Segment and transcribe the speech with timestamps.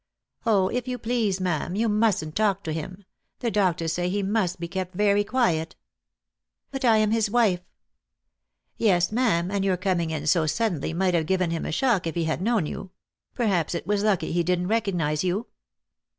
[0.47, 3.05] "Oh, if you please, ma'am, you mustn't talk to him.
[3.37, 5.75] The doctors say he must be kept very quiet."«•
[6.71, 7.59] But I am his wife"
[8.79, 9.03] Lost for Love.
[9.11, 12.07] 341" Yes, ma'am, and your coming in so suddenly might have given him a shock
[12.07, 12.89] if he had known you.
[13.35, 15.45] Perhaps it was lucky he didn't recognise you."